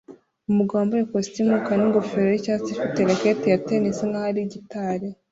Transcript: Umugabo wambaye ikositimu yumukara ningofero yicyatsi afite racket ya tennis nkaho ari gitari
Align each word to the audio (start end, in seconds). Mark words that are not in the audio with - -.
Umugabo 0.49 0.77
wambaye 0.79 1.01
ikositimu 1.03 1.47
yumukara 1.49 1.79
ningofero 1.81 2.27
yicyatsi 2.29 2.71
afite 2.75 2.99
racket 3.09 3.39
ya 3.51 3.61
tennis 3.67 3.97
nkaho 4.09 4.25
ari 4.29 4.41
gitari 4.53 5.07